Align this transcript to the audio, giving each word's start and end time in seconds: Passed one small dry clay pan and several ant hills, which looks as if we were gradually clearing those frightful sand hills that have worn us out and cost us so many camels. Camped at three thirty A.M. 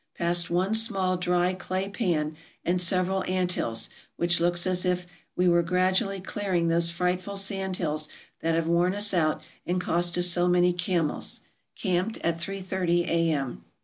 Passed 0.17 0.49
one 0.49 0.73
small 0.73 1.15
dry 1.15 1.53
clay 1.53 1.87
pan 1.87 2.35
and 2.65 2.81
several 2.81 3.23
ant 3.25 3.51
hills, 3.51 3.87
which 4.15 4.39
looks 4.39 4.65
as 4.65 4.83
if 4.83 5.05
we 5.35 5.47
were 5.47 5.61
gradually 5.61 6.19
clearing 6.19 6.69
those 6.69 6.89
frightful 6.89 7.37
sand 7.37 7.77
hills 7.77 8.09
that 8.39 8.55
have 8.55 8.65
worn 8.67 8.95
us 8.95 9.13
out 9.13 9.43
and 9.63 9.79
cost 9.79 10.17
us 10.17 10.25
so 10.25 10.47
many 10.47 10.73
camels. 10.73 11.41
Camped 11.75 12.17
at 12.23 12.41
three 12.41 12.61
thirty 12.61 13.03
A.M. 13.03 13.63